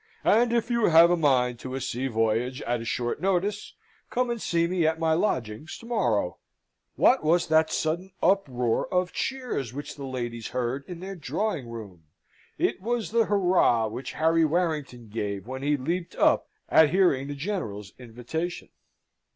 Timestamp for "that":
7.49-7.69